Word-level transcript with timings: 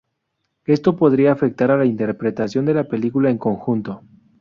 Esto 0.65 0.95
podría 0.97 1.31
afectar 1.31 1.69
a 1.69 1.77
la 1.77 1.85
interpretación 1.85 2.65
de 2.65 2.73
la 2.73 2.85
película 2.85 3.29
en 3.29 3.37
conjunto. 3.37 4.01